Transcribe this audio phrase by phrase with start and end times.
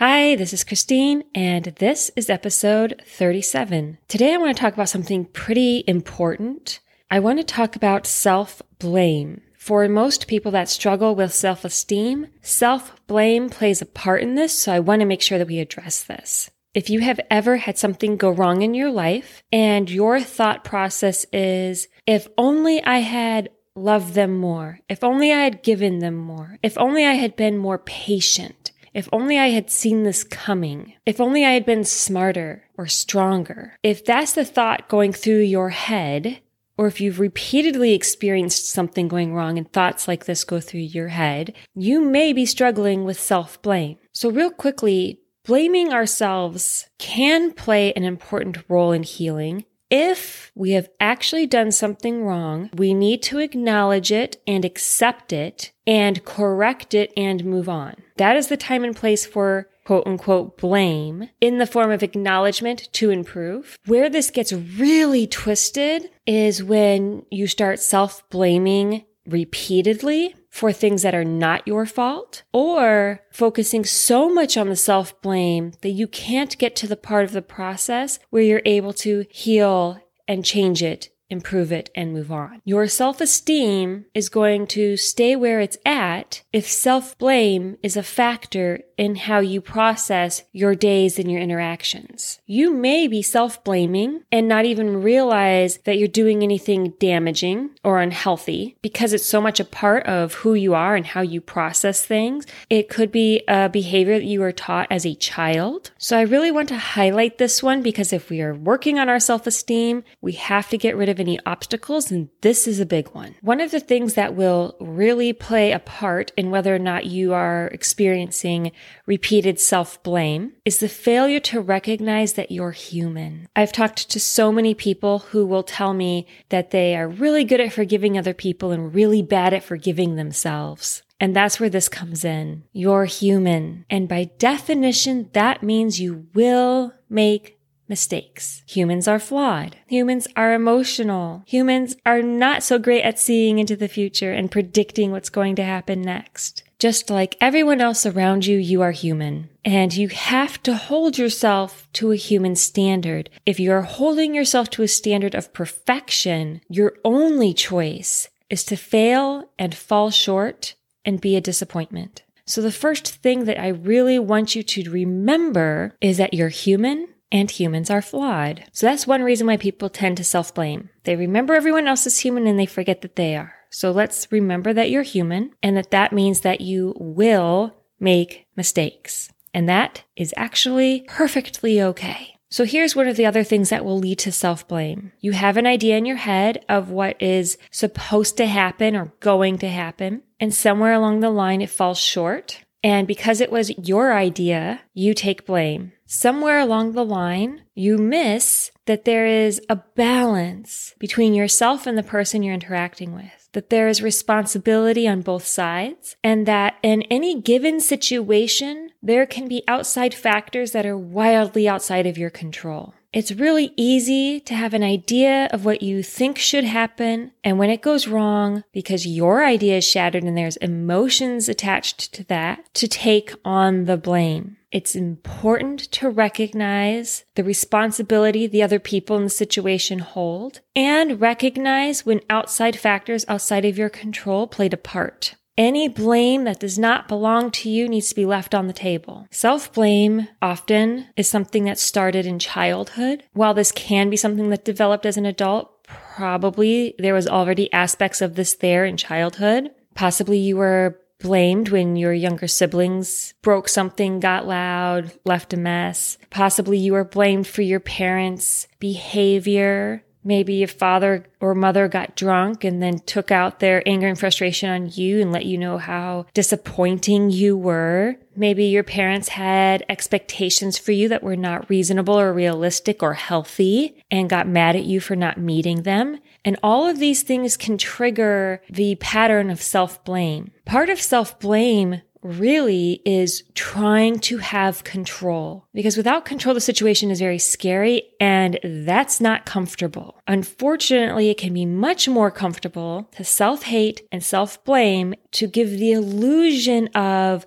[0.00, 3.98] Hi, this is Christine, and this is episode 37.
[4.08, 6.80] Today I want to talk about something pretty important.
[7.10, 9.42] I want to talk about self blame.
[9.58, 14.58] For most people that struggle with self esteem, self blame plays a part in this,
[14.58, 16.50] so I want to make sure that we address this.
[16.72, 21.26] If you have ever had something go wrong in your life and your thought process
[21.30, 26.56] is, if only I had loved them more, if only I had given them more,
[26.62, 30.94] if only I had been more patient, if only I had seen this coming.
[31.06, 33.78] If only I had been smarter or stronger.
[33.82, 36.40] If that's the thought going through your head,
[36.76, 41.08] or if you've repeatedly experienced something going wrong and thoughts like this go through your
[41.08, 43.98] head, you may be struggling with self blame.
[44.12, 49.66] So, real quickly, blaming ourselves can play an important role in healing.
[49.90, 55.72] If we have actually done something wrong, we need to acknowledge it and accept it
[55.86, 57.96] and correct it and move on.
[58.16, 62.88] That is the time and place for quote unquote blame in the form of acknowledgement
[62.92, 63.76] to improve.
[63.86, 71.14] Where this gets really twisted is when you start self blaming repeatedly for things that
[71.14, 76.58] are not your fault or focusing so much on the self blame that you can't
[76.58, 81.10] get to the part of the process where you're able to heal and change it
[81.30, 82.60] improve it, and move on.
[82.64, 88.02] Your self esteem is going to stay where it's at if self blame is a
[88.02, 92.38] factor in how you process your days and your interactions.
[92.44, 97.98] You may be self blaming and not even realize that you're doing anything damaging or
[97.98, 102.04] unhealthy because it's so much a part of who you are and how you process
[102.04, 102.44] things.
[102.68, 105.92] It could be a behavior that you were taught as a child.
[105.96, 109.18] So I really want to highlight this one because if we are working on our
[109.18, 113.08] self esteem, we have to get rid of any obstacles, and this is a big
[113.14, 113.34] one.
[113.40, 117.32] One of the things that will really play a part in whether or not you
[117.32, 118.72] are experiencing
[119.06, 123.48] repeated self blame is the failure to recognize that you're human.
[123.54, 127.60] I've talked to so many people who will tell me that they are really good
[127.60, 131.02] at forgiving other people and really bad at forgiving themselves.
[131.20, 132.64] And that's where this comes in.
[132.72, 133.84] You're human.
[133.90, 137.58] And by definition, that means you will make
[137.90, 138.62] mistakes.
[138.66, 139.76] Humans are flawed.
[139.88, 141.42] Humans are emotional.
[141.46, 145.64] Humans are not so great at seeing into the future and predicting what's going to
[145.64, 146.62] happen next.
[146.80, 149.50] Just like everyone else around you, you are human.
[149.66, 153.28] And you have to hold yourself to a human standard.
[153.44, 159.50] If you're holding yourself to a standard of perfection, your only choice is to fail
[159.58, 160.74] and fall short
[161.04, 162.22] and be a disappointment.
[162.46, 167.08] So the first thing that I really want you to remember is that you're human
[167.30, 168.64] and humans are flawed.
[168.72, 170.88] So that's one reason why people tend to self blame.
[171.04, 173.54] They remember everyone else is human and they forget that they are.
[173.70, 179.30] So let's remember that you're human and that that means that you will make mistakes.
[179.54, 182.36] And that is actually perfectly okay.
[182.50, 185.12] So here's one of the other things that will lead to self blame.
[185.20, 189.58] You have an idea in your head of what is supposed to happen or going
[189.58, 190.22] to happen.
[190.40, 192.64] And somewhere along the line, it falls short.
[192.82, 198.72] And because it was your idea, you take blame somewhere along the line, you miss
[198.86, 203.88] that there is a balance between yourself and the person you're interacting with, that there
[203.88, 210.14] is responsibility on both sides, and that in any given situation, there can be outside
[210.14, 212.94] factors that are wildly outside of your control.
[213.12, 217.32] It's really easy to have an idea of what you think should happen.
[217.42, 222.24] And when it goes wrong, because your idea is shattered and there's emotions attached to
[222.24, 224.58] that, to take on the blame.
[224.72, 232.06] It's important to recognize the responsibility the other people in the situation hold and recognize
[232.06, 235.34] when outside factors outside of your control played a part.
[235.58, 239.26] Any blame that does not belong to you needs to be left on the table.
[239.30, 243.24] Self blame often is something that started in childhood.
[243.32, 248.22] While this can be something that developed as an adult, probably there was already aspects
[248.22, 249.70] of this there in childhood.
[249.94, 256.18] Possibly you were blamed when your younger siblings broke something, got loud, left a mess.
[256.30, 262.62] Possibly you were blamed for your parents' behavior Maybe your father or mother got drunk
[262.62, 266.26] and then took out their anger and frustration on you and let you know how
[266.34, 268.16] disappointing you were.
[268.36, 273.96] Maybe your parents had expectations for you that were not reasonable or realistic or healthy
[274.10, 276.18] and got mad at you for not meeting them.
[276.44, 280.52] And all of these things can trigger the pattern of self blame.
[280.64, 287.10] Part of self blame really is trying to have control because without control, the situation
[287.10, 290.20] is very scary and that's not comfortable.
[290.26, 295.70] Unfortunately, it can be much more comfortable to self hate and self blame to give
[295.70, 297.46] the illusion of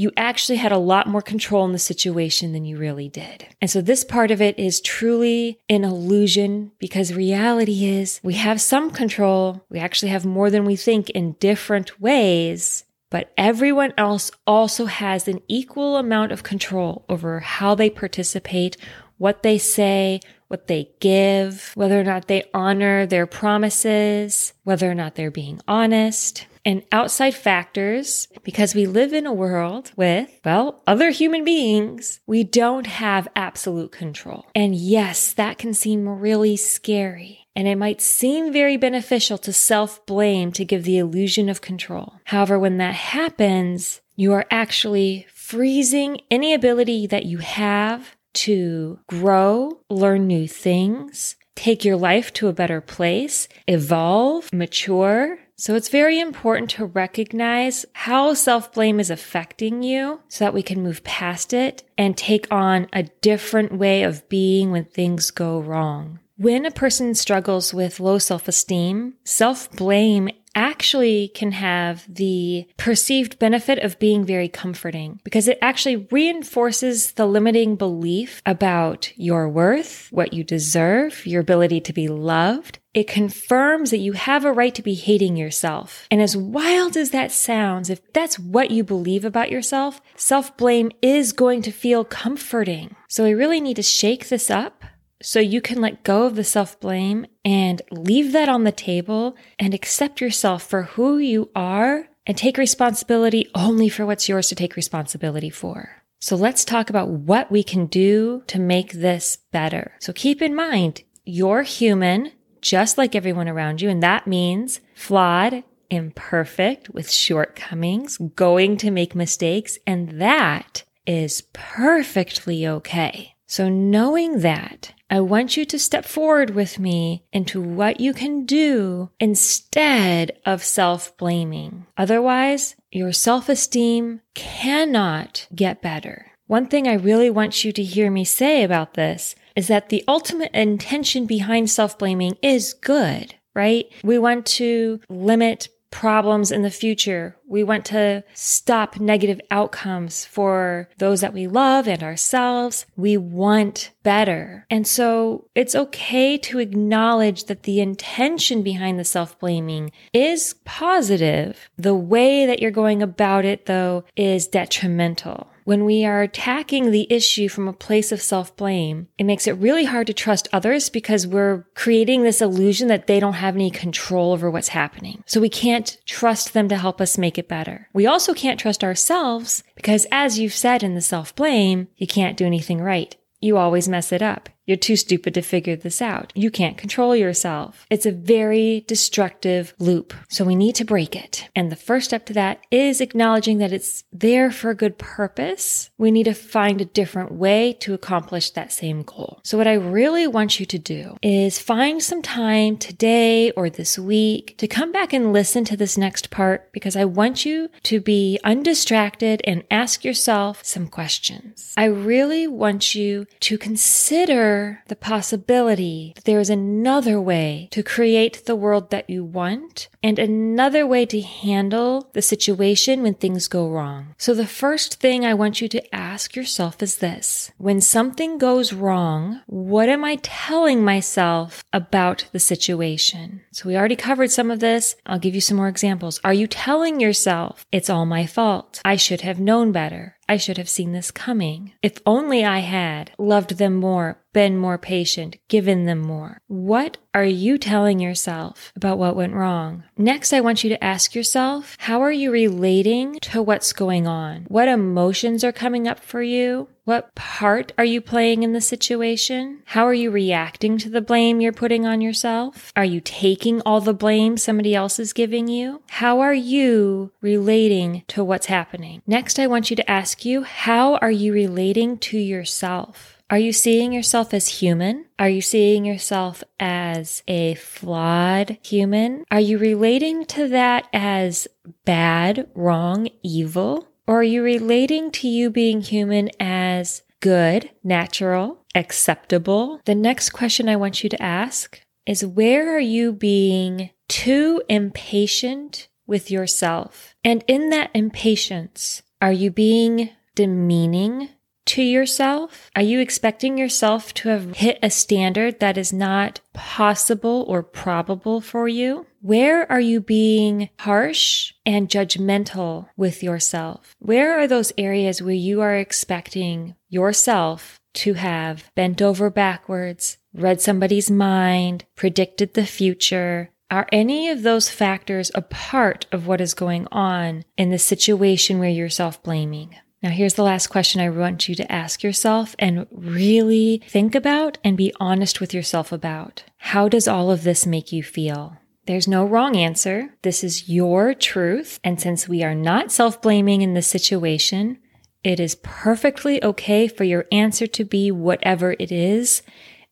[0.00, 3.46] you actually had a lot more control in the situation than you really did.
[3.60, 8.62] And so this part of it is truly an illusion because reality is we have
[8.62, 9.62] some control.
[9.68, 15.26] We actually have more than we think in different ways but everyone else also has
[15.26, 18.76] an equal amount of control over how they participate,
[19.18, 24.94] what they say, what they give, whether or not they honor their promises, whether or
[24.94, 26.46] not they're being honest.
[26.64, 32.44] And outside factors, because we live in a world with, well, other human beings, we
[32.44, 34.46] don't have absolute control.
[34.54, 40.04] And yes, that can seem really scary and it might seem very beneficial to self
[40.06, 42.14] blame to give the illusion of control.
[42.24, 49.80] However, when that happens, you are actually freezing any ability that you have to grow,
[49.90, 55.39] learn new things, take your life to a better place, evolve, mature.
[55.60, 60.62] So it's very important to recognize how self blame is affecting you so that we
[60.62, 65.60] can move past it and take on a different way of being when things go
[65.60, 66.18] wrong.
[66.38, 73.38] When a person struggles with low self esteem, self blame actually can have the perceived
[73.38, 80.08] benefit of being very comforting because it actually reinforces the limiting belief about your worth,
[80.10, 82.79] what you deserve, your ability to be loved.
[82.92, 86.08] It confirms that you have a right to be hating yourself.
[86.10, 90.90] And as wild as that sounds, if that's what you believe about yourself, self blame
[91.00, 92.96] is going to feel comforting.
[93.08, 94.84] So we really need to shake this up
[95.22, 99.36] so you can let go of the self blame and leave that on the table
[99.58, 104.56] and accept yourself for who you are and take responsibility only for what's yours to
[104.56, 106.02] take responsibility for.
[106.20, 109.92] So let's talk about what we can do to make this better.
[110.00, 113.88] So keep in mind, you're human just like everyone around you.
[113.88, 119.78] And that means flawed, imperfect with shortcomings, going to make mistakes.
[119.86, 123.34] And that is perfectly okay.
[123.46, 128.46] So knowing that I want you to step forward with me into what you can
[128.46, 131.86] do instead of self blaming.
[131.96, 136.30] Otherwise, your self esteem cannot get better.
[136.46, 140.04] One thing I really want you to hear me say about this is that the
[140.08, 143.86] ultimate intention behind self blaming is good, right?
[144.02, 147.36] We want to limit problems in the future.
[147.46, 152.86] We want to stop negative outcomes for those that we love and ourselves.
[152.96, 154.66] We want better.
[154.70, 161.68] And so it's okay to acknowledge that the intention behind the self blaming is positive.
[161.76, 165.48] The way that you're going about it, though, is detrimental.
[165.70, 169.52] When we are attacking the issue from a place of self blame, it makes it
[169.52, 173.70] really hard to trust others because we're creating this illusion that they don't have any
[173.70, 175.22] control over what's happening.
[175.26, 177.88] So we can't trust them to help us make it better.
[177.92, 182.36] We also can't trust ourselves because as you've said in the self blame, you can't
[182.36, 183.14] do anything right.
[183.40, 184.48] You always mess it up.
[184.70, 186.32] You're too stupid to figure this out.
[186.36, 187.88] You can't control yourself.
[187.90, 190.14] It's a very destructive loop.
[190.28, 191.48] So we need to break it.
[191.56, 195.90] And the first step to that is acknowledging that it's there for a good purpose.
[195.98, 199.40] We need to find a different way to accomplish that same goal.
[199.42, 203.98] So what I really want you to do is find some time today or this
[203.98, 208.00] week to come back and listen to this next part because I want you to
[208.00, 211.74] be undistracted and ask yourself some questions.
[211.76, 218.44] I really want you to consider the possibility that there is another way to create
[218.46, 223.68] the world that you want and another way to handle the situation when things go
[223.68, 224.14] wrong.
[224.18, 227.50] So the first thing I want you to ask yourself is this.
[227.58, 233.42] When something goes wrong, what am I telling myself about the situation?
[233.52, 234.96] So we already covered some of this.
[235.06, 236.20] I'll give you some more examples.
[236.24, 238.80] Are you telling yourself it's all my fault?
[238.84, 240.16] I should have known better.
[240.28, 241.72] I should have seen this coming.
[241.82, 246.40] If only I had loved them more, been more patient, given them more?
[246.46, 249.84] What are you telling yourself about what went wrong?
[249.96, 254.44] Next, I want you to ask yourself, how are you relating to what's going on?
[254.48, 256.68] What emotions are coming up for you?
[256.84, 259.62] What part are you playing in the situation?
[259.66, 262.72] How are you reacting to the blame you're putting on yourself?
[262.74, 265.82] Are you taking all the blame somebody else is giving you?
[265.88, 269.02] How are you relating to what's happening?
[269.06, 273.19] Next, I want you to ask you, how are you relating to yourself?
[273.30, 275.06] Are you seeing yourself as human?
[275.16, 279.24] Are you seeing yourself as a flawed human?
[279.30, 281.46] Are you relating to that as
[281.84, 283.86] bad, wrong, evil?
[284.08, 289.80] Or are you relating to you being human as good, natural, acceptable?
[289.84, 295.86] The next question I want you to ask is where are you being too impatient
[296.04, 297.14] with yourself?
[297.22, 301.28] And in that impatience, are you being demeaning
[301.70, 302.68] to yourself?
[302.74, 308.40] Are you expecting yourself to have hit a standard that is not possible or probable
[308.40, 309.06] for you?
[309.20, 313.94] Where are you being harsh and judgmental with yourself?
[314.00, 320.60] Where are those areas where you are expecting yourself to have bent over backwards, read
[320.60, 326.54] somebody's mind, predicted the future, are any of those factors a part of what is
[326.54, 329.76] going on in the situation where you're self blaming?
[330.02, 334.56] Now, here's the last question I want you to ask yourself and really think about
[334.64, 336.44] and be honest with yourself about.
[336.56, 338.56] How does all of this make you feel?
[338.86, 340.14] There's no wrong answer.
[340.22, 341.78] This is your truth.
[341.84, 344.78] And since we are not self blaming in this situation,
[345.22, 349.42] it is perfectly okay for your answer to be whatever it is.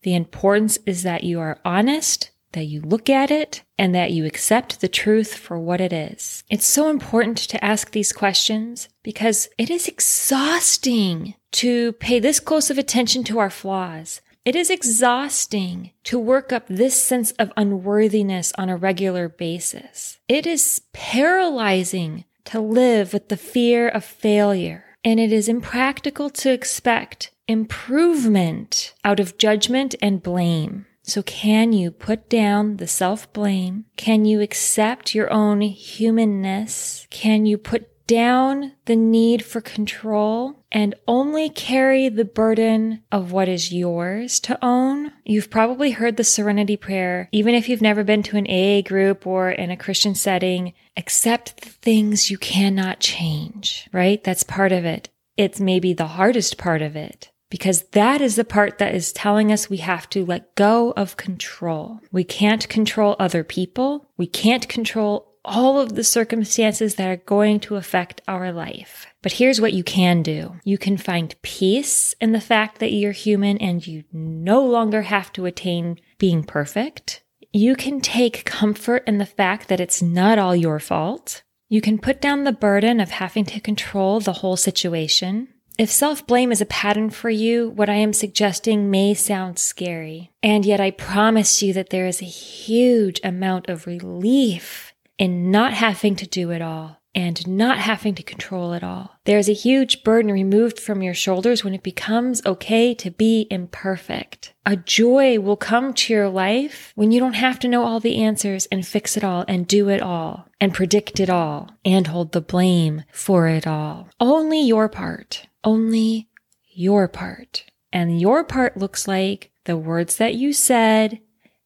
[0.01, 4.25] The importance is that you are honest that you look at it and that you
[4.25, 6.43] accept the truth for what it is.
[6.49, 12.69] It's so important to ask these questions because it is exhausting to pay this close
[12.69, 14.21] of attention to our flaws.
[14.45, 20.17] It is exhausting to work up this sense of unworthiness on a regular basis.
[20.27, 24.85] It is paralyzing to live with the fear of failure.
[25.03, 30.85] And it is impractical to expect improvement out of judgment and blame.
[31.09, 33.85] So, can you put down the self blame?
[33.97, 37.07] Can you accept your own humanness?
[37.09, 43.49] Can you put down the need for control and only carry the burden of what
[43.49, 45.11] is yours to own?
[45.25, 49.25] You've probably heard the serenity prayer, even if you've never been to an AA group
[49.25, 50.73] or in a Christian setting.
[50.95, 54.23] Accept the things you cannot change, right?
[54.23, 55.09] That's part of it.
[55.37, 59.51] It's maybe the hardest part of it because that is the part that is telling
[59.51, 61.99] us we have to let go of control.
[62.11, 64.07] We can't control other people.
[64.17, 69.07] We can't control all of the circumstances that are going to affect our life.
[69.21, 70.55] But here's what you can do.
[70.63, 75.31] You can find peace in the fact that you're human and you no longer have
[75.33, 77.23] to attain being perfect.
[77.51, 81.41] You can take comfort in the fact that it's not all your fault.
[81.67, 85.47] You can put down the burden of having to control the whole situation.
[85.79, 90.29] If self blame is a pattern for you, what I am suggesting may sound scary.
[90.43, 95.73] And yet I promise you that there is a huge amount of relief in not
[95.73, 99.19] having to do it all and not having to control it all.
[99.23, 104.53] There's a huge burden removed from your shoulders when it becomes okay to be imperfect.
[104.65, 108.21] A joy will come to your life when you don't have to know all the
[108.21, 112.33] answers and fix it all and do it all and predict it all and hold
[112.33, 114.09] the blame for it all.
[114.19, 116.29] Only your part only
[116.71, 117.65] your part.
[117.91, 121.19] And your part looks like the words that you said,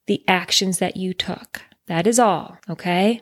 [0.08, 1.62] the actions that you took.
[1.88, 3.22] That is all, okay?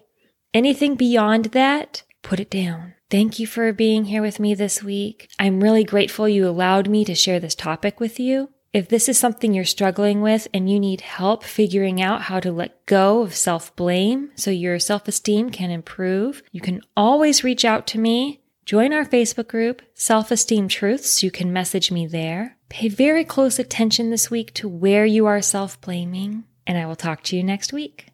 [0.53, 2.93] Anything beyond that, put it down.
[3.09, 5.29] Thank you for being here with me this week.
[5.39, 8.49] I'm really grateful you allowed me to share this topic with you.
[8.73, 12.53] If this is something you're struggling with and you need help figuring out how to
[12.53, 17.65] let go of self blame so your self esteem can improve, you can always reach
[17.65, 18.40] out to me.
[18.65, 21.23] Join our Facebook group, Self Esteem Truths.
[21.23, 22.57] You can message me there.
[22.69, 26.95] Pay very close attention this week to where you are self blaming, and I will
[26.95, 28.07] talk to you next week.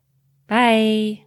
[0.48, 1.27] Bye.